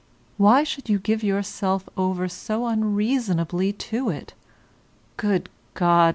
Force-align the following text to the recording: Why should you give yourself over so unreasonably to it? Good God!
Why 0.37 0.63
should 0.63 0.89
you 0.89 0.97
give 0.97 1.21
yourself 1.23 1.87
over 1.95 2.27
so 2.27 2.65
unreasonably 2.65 3.71
to 3.93 4.09
it? 4.09 4.33
Good 5.15 5.47
God! 5.75 6.09